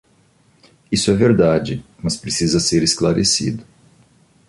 Isso 0.91 1.11
é 1.11 1.13
verdade, 1.13 1.85
mas 2.01 2.17
precisa 2.17 2.59
ser 2.59 2.81
esclarecido. 2.81 3.63